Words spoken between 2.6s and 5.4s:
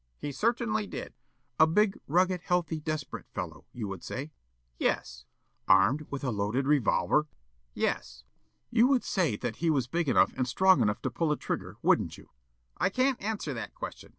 desperate fellow, you would say?" Yollop: "Yes."